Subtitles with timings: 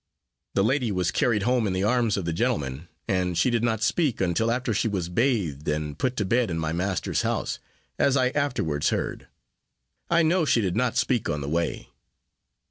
[0.55, 3.83] The lady was carried home in the arms of the gentlemen; and she did not
[3.83, 7.59] speak, until after she was bathed and put to bed in my master's house,
[7.99, 9.27] as I afterwards heard.
[10.09, 11.89] I know she did not speak on the way.